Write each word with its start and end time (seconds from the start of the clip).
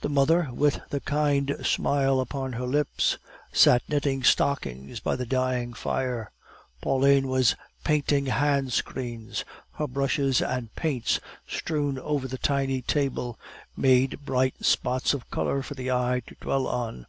The 0.00 0.08
mother, 0.08 0.48
with 0.50 0.80
the 0.88 1.00
kind 1.00 1.54
smile 1.62 2.20
upon 2.20 2.54
her 2.54 2.64
lips, 2.66 3.18
sat 3.52 3.82
knitting 3.86 4.22
stockings 4.24 4.98
by 4.98 5.14
the 5.14 5.26
dying 5.26 5.74
fire; 5.74 6.30
Pauline 6.80 7.28
was 7.28 7.54
painting 7.84 8.24
hand 8.32 8.72
screens, 8.72 9.44
her 9.74 9.86
brushes 9.86 10.40
and 10.40 10.74
paints, 10.74 11.20
strewn 11.46 11.98
over 11.98 12.26
the 12.26 12.38
tiny 12.38 12.80
table, 12.80 13.38
made 13.76 14.24
bright 14.24 14.64
spots 14.64 15.12
of 15.12 15.30
color 15.30 15.62
for 15.62 15.74
the 15.74 15.90
eye 15.90 16.22
to 16.28 16.34
dwell 16.40 16.66
on. 16.66 17.04